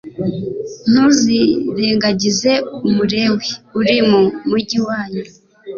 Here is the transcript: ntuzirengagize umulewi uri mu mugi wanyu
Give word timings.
ntuzirengagize 0.91 2.51
umulewi 2.87 3.49
uri 3.79 3.97
mu 4.09 4.21
mugi 4.49 4.77
wanyu 4.87 5.23